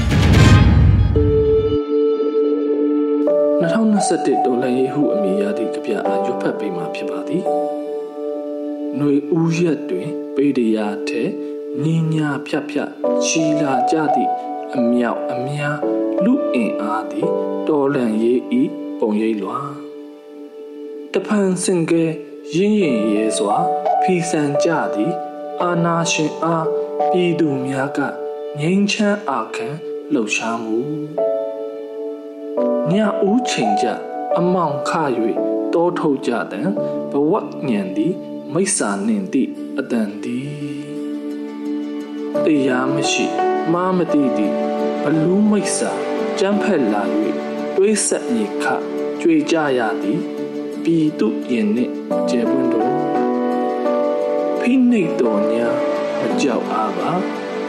[3.62, 7.44] 2021ဒေါ်လာရေးဟုအမည်ရသည့်ကြပြအားရွတ်ဖတ်ပေးမှာဖြစ်ပါသည်။
[8.96, 11.24] ຫນွေဦးရက်တွင် ပေဒရာထဲ
[11.84, 12.90] ညင်ညာဖြတ်ဖြတ်
[13.26, 14.32] ချီလာကြသည့်
[14.76, 15.78] အမြောက်အများ
[16.26, 17.30] လူအင်အားသည်
[17.68, 18.64] တော်လန်ရေးဤ
[19.00, 19.60] ပုံရိပ်လွာ
[21.14, 22.06] တဖန်စင်ကဲ
[22.54, 23.58] ရင်းရင်ရဲစွာ
[24.02, 25.14] ဖီဆန်ကြသည်
[25.62, 26.68] အာနာရှင်အား
[27.12, 28.00] ပြည်သူများက
[28.60, 29.68] ငြိမ်းချမ်းအာခံ
[30.14, 30.80] လှုပ်ရှားမှု
[32.92, 32.94] ည
[33.30, 33.86] ဦးချိန်ကြ
[34.38, 34.92] အမောင်ခ၍
[35.74, 36.62] တောထုတ်ကြတံ
[37.12, 37.34] ဘဝ
[37.68, 38.14] ညံသည်
[38.54, 40.48] မိစ္ဆာနှင့်သည့်အတန်သည်
[42.46, 43.26] တရားမရှိ
[43.74, 44.56] မားမတိသည့်
[45.04, 46.07] ဘလူးမိစ္ဆာ
[46.41, 47.04] ကြမ်းဖက်လာ၍
[47.76, 48.65] တွေးဆက်မြေခ
[49.21, 50.19] ကြွေကြရသည်
[50.84, 51.93] ပြည်သူရင်နှင့်
[52.30, 52.91] ကျေပွန်းတို့
[54.60, 55.67] ဖိနှိတ်တော်ညာ
[56.19, 57.12] မကြောက်အားပါ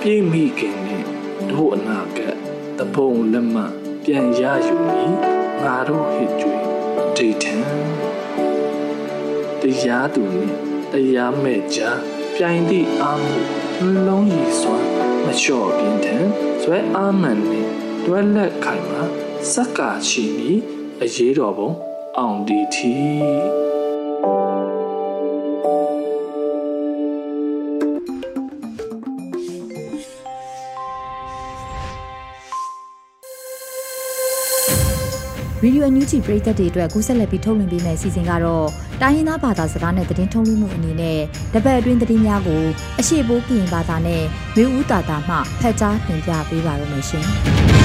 [0.00, 1.07] ပြိမိခင်နှင့်
[1.50, 2.18] တို့အနာက
[2.78, 3.64] တပုံလက်မှ
[4.04, 5.14] ပြန်ရယူမည်
[5.62, 6.57] ငါတို့ဟစ်ကြွေ
[7.16, 7.57] ဒိဋ္ဌံ
[9.61, 10.57] တရားသူနှင့်
[10.92, 12.00] တရားမဲ့ကြား
[12.35, 13.37] ပြိုင်သည့်အာမှု
[13.81, 14.76] နှလုံးရည်စွာ
[15.24, 16.26] မလျှော့ပြင်းထန်
[16.62, 19.03] ဇွဲအာမန်နှင့် တွဲလက်ခိုင်မှာ
[19.53, 20.59] စက္ကာရှိမည်
[21.03, 21.71] အရေးတော်ပုံ
[22.18, 22.94] အောင်ဒီထီ
[35.62, 38.66] ဗီဒီယိုအန်ယူဂျီပရိသတ်တွေအတွက်ကူးဆက်လက်ပြီးထုတ်လွှင့်ပေးမယ့်အစီအစဉ်ကတော့
[39.03, 41.18] တိုင်းရင်းသားဘာသာစကားနဲ့သတင်းထုတ်လွှင့်မှုအနေနဲ့
[41.55, 42.64] တပတ်အတွင်းသတင်းများကို
[42.99, 44.23] အရှိပိုးကရင်ဘာသာနဲ့
[44.57, 47.29] မျိုးဦးတာတာမှဖတ်ကြားတင်ပြပေးပါရမရှင်။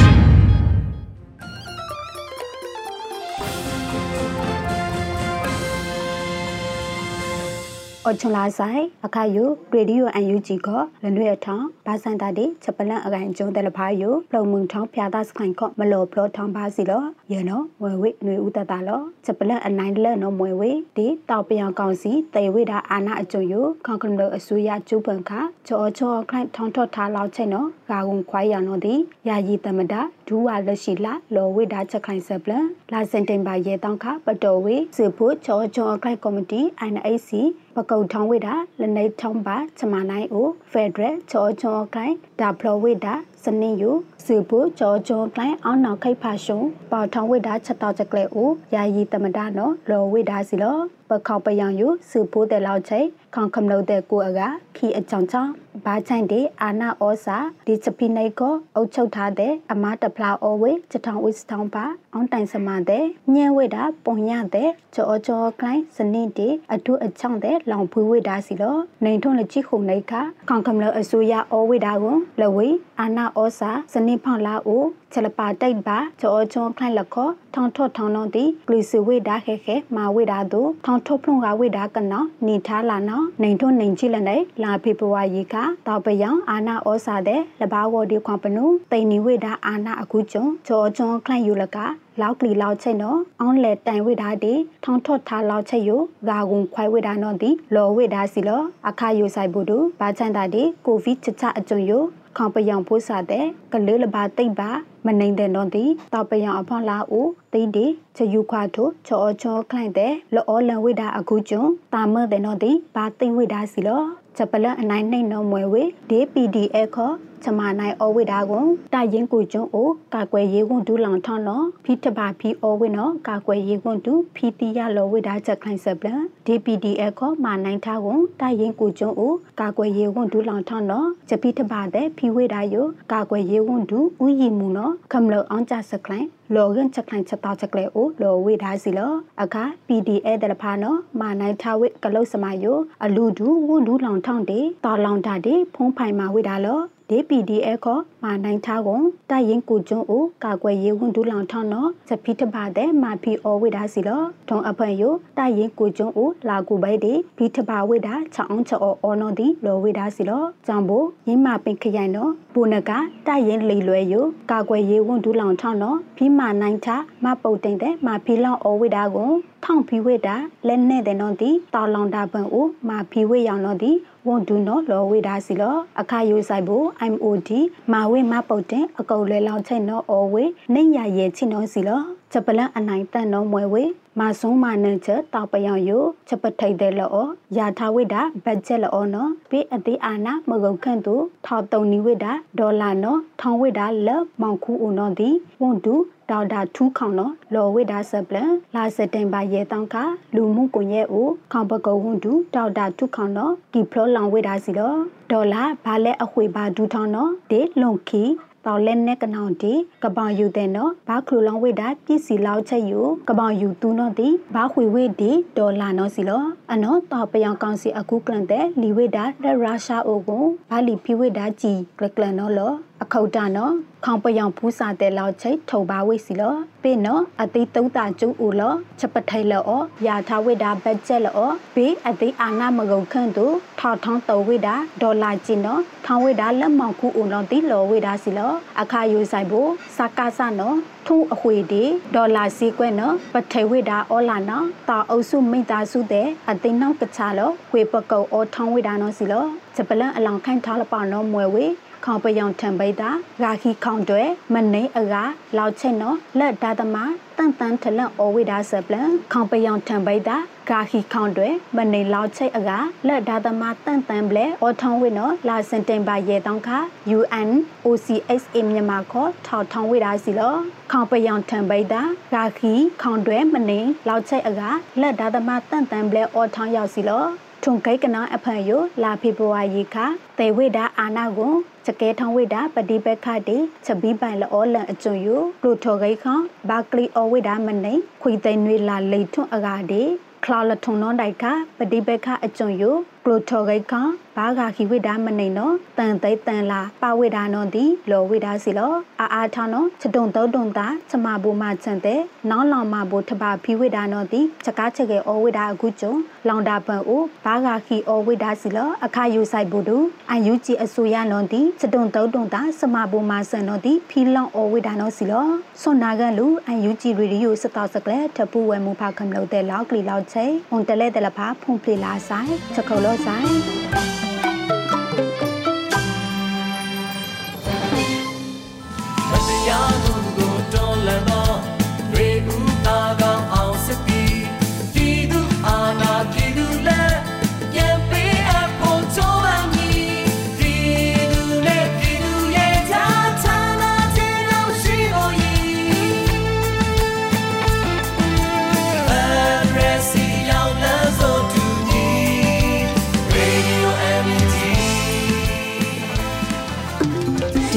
[8.09, 10.67] အချွန်လာဆိုင်အခါယုရေဒီယိုအန်ယူဂျီက
[11.03, 28.95] လနွေအထောင်ဘာစန်တာဒီချက်ပလန်အကန်ကျုံတယ်လဖာယုပလုံမုံထောင်ဖျာသားစခိုင်ခော့မလောပလောထောင်ပါစီလောယေနော်ဝဲဝိနွေဦးတတလောချက်ပလန်အနိုင်လက်နော်မွေဝိဒီတောက်ပြောင်ကောင်စီတေဝိတာအာနာအကျုံယုခေါကံလောအဆူရကျူပန်ခါချောချောခိုင်ထောင်းထော့ထားလောက်ချိနော်ဂါကုံခွိုင်းရနော်ဒီ
[29.27, 29.93] ယာယီတမဒ
[30.27, 36.61] ဒူဝါလက်ရှိလာလောဝိတာချက်ခိုင်ဆပ်ပလန်လာစင်တင်ပါရေတောင်းခပတော်ဝိစေဖို့ချောချောခိုင်ကော်မတီ
[36.93, 37.29] NAC
[37.75, 43.91] ပကုတ်ထောင်းဝိတာလနေထောင်းပါချမနိုင်အိုဖက်ဒရယ်ချောချောခိုင်ဒါဖလောဝိတာ စနင်းယူ
[44.25, 46.59] စေဖို့ချောချောခိုင်အောင်နောက်ခိတ်ဖာရှုံ
[46.91, 50.77] ပေါထောင်းဝိတာချက်တော့ချက်ကလေအိုယာယီတမဒနော်လောဝိတာစီလော
[51.09, 52.99] ပခောက်ပယောင်ယူစေဖို့တဲ့လောက်ချိ
[53.33, 54.41] ခေါင်ခမလို့တဲ့ကိုအက
[54.75, 55.51] ခီအကြောင်းချောင်း
[55.85, 70.13] ဘာချိုင်တဲ့အာနာဩစာဒီချပိနိုင်ကိုအုတ်ချုပ်ထားတဲ့အမတဖလာအဝေချက်ထောင်ဝစ်ထောင်ပါအောင်တိုင်စမတဲ့ညံဝိတာပုံရတဲ့ချောချောကလိုင်းစနစ်တီအထုအချောင်းတဲ့လောင်ဖွေးဝိတာစီလောနိုင်ထုံးလက်ချိခုန်လိုက်ခ
[70.49, 72.67] ခေါင်ခမလို့အစိုးရဩဝိတာကိုလဝေ
[72.99, 85.55] အာနာဩစာစနစ်ဖောင်လာအိုချက်လပါတိတ်ပါချောချောကလိုင်းလက်ခောထောင်ထော့ထောင်တော့တီဂလီစီဝိတာခဲခဲမာဝိတာတို့ထောင်ထော့ဖုံကဝိတာကနော်နေထားလာနော်နိုင်ထုံးနိုင်ချိလက်နေလာဖေပဝါရီက
[85.87, 91.77] တောက်ပယောင်အာနာဩစာတဲ့လဘာဝဒီခွန်ပနုတိန်နီဝိတာအာနာအခုကျုံချောချောကလိုင်းယူလက
[92.21, 94.53] လောက်ကလီလောက်ချိတ်နော်အောင်လေတိုင်ဝိဒါဒီ
[94.83, 102.03] ထောင်းထော့ထားလောက်ချိတ်ယိုဂါကုံခွိုင်ဝိဒါနော်ဒီလော်ဝိဒါစီလောအခါယိုဆိုင်ဘူးတူဘာချန်တာဒီကိုဗစ်ချချအကျုံယို
[102.37, 104.69] ခေါပယောင်ပိုးစားတဲ့ကလေးလဘာတိတ်ပါ
[105.05, 114.01] မနိုင်တဲ့တော့ဒီတောက်ပယောင်အဖောင်းလာဦးတိတ်ဒီချယူခွာထိုချောချောခလိုက်တဲ့လော်လန်ဝိဒါအခုကျုံတာမတဲ့တော့ဒီဘာတိတ်ဝိဒါစီလော
[114.37, 146.79] ဂျပလန်အနိုင်နှိမ့်နော်မွယ်ဝေဒီ PDF ခေါ် ချမနိုင်အဝိဒါကိုတာရင်ကိုကျွန်းအိုကာကွယ်ရေးဝန်ဒူလောင်ထောင်းနော်ဖိတပါဖီအဝိနော်ကာကွယ်ရေးဝန်ဒူဖီတီရလောဝိဒါချက်ခိုင်ဆပ်လန် DPDF ခေါ်မနိုင်ထားကိုတာရင်ကိုကျွန်းအိုကာကွယ်ရေးဝန်ဒူလောင်ထောင်းနော်ချက်ဖိတပါတဲ့ဖီဝိဒါယိုကာကွယ်ရေးဝန်ဒူဥယီမူနော်ခမလောအောင်ကြစကလိုင်းလောဂန်ချက်ခိုင်ချက်တောက်ချက်ကလေအိုလောဝိဒါစီလောအခါ PDF တလဖာနော်မနိုင်ထားဝိကလုတ်စမယိုအလူဒူဝန်ဒူလောင်ထောင်းတေတာလောင်တာတေဖုံးဖိုင်မာဝိဒါလော
[147.13, 155.03] DPDF ခေါ် မာနိုင်ထားကုန်တရင်ကိုကျွန်းဦးကာကွယ်ရေးဝန်ဒူလောင်ထောင်းနော်ချက်ဖီတပါတဲ့မာဖီအောဝိဒါစီလောထုံအဖွင့်ယ
[155.37, 162.91] တရင်ကိုကျွန်းဦးလာကူပိုက်ဒီဖီတပါဝိဒါချောင်းချောအောနော်ဒီလောဝိဒါစီလောကြောင့်ဘိုရင်းမာပင်ခရိုင်နော်ဘူနက
[163.27, 164.15] တရင်လေလွယ်ယ
[164.51, 169.31] ကာကွယ်ရေးဝန်ဒူလောင်ထောင်းနော်ဖီမာနိုင်ထားမပုတ်တင်တဲ့မာဖီလောင်အောဝိဒါကို
[169.63, 170.35] ထောင်ဖီဝိတာ
[170.67, 173.91] လက်နဲ့တဲ့နော်ဒီတောင်လောင်တာပန်ဦးမာဖီဝိရောင်နော်ဒီ
[174.27, 177.49] ဝန်ဒူနော်လောဝိဒါစီလောအခါယူဆိုင်ဖို့ MOD
[177.91, 183.83] မာဝိမပုတ်တင်အကုတ်လဲလောင်ချိတ်နော်အော်ဝေနေရရဲ့ချိနော်စီလောချက်ပလန်အနိုင်တန်နော်မွဲဝေ
[184.19, 187.17] မာဆုံးမနန်ချက်တောက်ပယောင်ယိုချက်ပထိတ်တဲ့လော
[187.57, 195.29] ယာထဝိတာဘတ်ဂျက်လောနော်ပိအတိအာနာမဂုတ်ခန့်သူထောက်တုံနီဝိတာဒေါ်လာနော်ထောင်ဝိတာလက်မောင်ခူဦးနော်ဒီ
[195.61, 195.95] ဝန်ဒူ
[196.29, 199.95] ဒေါက်တာထူးခေါင်နော်လော်ဝိဒါဆပ်လန်လာစတင်ပါရဲတောင်းခ
[200.35, 204.93] လူမှုကွန်ရက်ဦးခေါပကုံဝန်ဒူဒေါက်တာထူးခေါင်နော်ဒီဖလောလောင်ဝိဒါစီလော
[205.33, 208.23] ဒေါ်လာဘာလဲအခွေပါဒူထောင်းနော်ဒေလွန်ခီ
[208.65, 216.43] တောက်လက်နဲ့ကနောင်တီကပောင်ယူတဲ့နော်ဘာခလူလောင်းဝိတာပြစ်စီလောက်ချက်ယူကပောင်ယူသူနော်တီဘာခွေဝိတီဒေါ်လာနော်စီလော
[216.73, 222.71] အနော်တောက်ပယောင်ကောင်စီအခုကလန်တဲ့လီဝိတာတဲ့ရုရှားအိုကိုဘာလီဖိဝိတာကြည်ကလကလန်နော်လော
[223.03, 223.73] အခုတ်တာနော်
[224.05, 229.71] ခေါင်ပယောင်ဖူးစာတဲ့လောက်ချိတ်ထုံပါဝိစီလောပေးနော်အတိတုံးတာကျူဦးလောချက်ပထိုင်လော
[230.07, 233.45] ရာထဝိတာဘတ်ဂျက်လောဘေးအတိအာနာမဂုတ်ခန့်သူ
[233.79, 241.83] ထောက်ထောင်းတော်ဝိတာဒေါ်လာကျင်နော်ထောင်းဝိတာလက်မောင်ခုဦးလောတိလောဝိတာစီလောအခါယူဆိုင်ဖို့စကားစနော်ထုံးအခွေဒီ
[242.15, 251.65] ဒေါ်လာစီကွဲ့နော်ပထေဝိတာအောလာနော်တာအုပ်စုမိသားစုတဲ့အသိနောက်ကချလောဝေပကုတ်အောထောင်းဝိတာနော်စီလောချက်ပလန်အလောင်ခန့်ထားလပနော်မွယ်ဝေ
[252.05, 253.09] ခေါပယောင်ထံပိတာ
[253.43, 255.15] ဂါခီခေါင်တွေမနေအက
[255.57, 256.97] လောက်ချက်နော်လက်ဒါသမ
[257.37, 260.37] တန်တန်ထလန်အဝိဒါဆပလန်ခေါပယောင်ထံပိတာ
[260.69, 262.71] ဂါခီခေါင်တွေမနေလောက်ချိတ်အက
[263.07, 266.69] လက်ဒါသမတန်တန်ဘလဲအော်ထောင်းဝိနော်လာစင်တင်ပါရဲတောင်းခ
[267.17, 267.49] UN
[267.85, 270.55] OCSA မြန်မာခေါ်ထောက်ထောင်းဝိဒါစီလော
[270.91, 272.01] ခေါပယောင်ထံပိတာ
[272.33, 274.61] ဂါခီခေါင်တွေမနေလောက်ချိတ်အက
[275.01, 277.25] လက်ဒါသမတန်တန်ဘလဲအော်ထောင်းရောက်စီလော
[277.63, 279.95] ထုံခိတ်ကနာအဖန်ယိုလာဖေဘဝါရီခ
[280.39, 281.53] တေဝိဒါအာနာကို
[281.87, 286.25] စကဲထောင်းဝိဒါပတိပခတိချက်ဘီပိုင်လောလန်အကျွယိုပရိုထောဂိတ်ခ
[286.69, 290.01] ဘာကလီအဝိဒါမနေခွေသိနွေလာလိထွန်းအကာဒီ
[290.45, 291.43] ခလာလထုံနွန်တိုက်ခ
[291.77, 293.93] ပတိပခအကျွယို ပရိုထောဂိတ်ခ
[294.37, 306.13] ဘာဂါခိဝိဒါမနေနော်တန်သိတန်လာပဝိဒါနော်ဒီလောဝိဒါစီလောအာအာထောင်းနော်ချတုံတုံတုံတာချမဘူမချန်တဲ့နောင်းလောင်မဘူထပါဖီဝိဒါနော်ဒီချက်ကားချက်ကေအောဝိဒါအခုကျုံ
[306.47, 309.97] လောင်တာပန်အိုဘာဂါခိအောဝိဒါစီလောအခါယူဆိုင်ဘူဒူ
[310.31, 315.47] အယူဂျီအဆူရနော်ဒီချတုံတုံတုံတာစမဘူမဆန်နော်ဒီဖီလောင်အောဝိဒါနော်စီလော
[315.81, 324.32] ဆွန်နာကန်လူအယူဂျီရေဒီယိုစတောက်စကလက်ထပူဝဲမူဖာခမလို့တဲ့လောက်ကလီလောက်ချေုံတလဲတလဖာဖုန်ဖလီလာဆိုင်ချက်ခုံလို့ဆို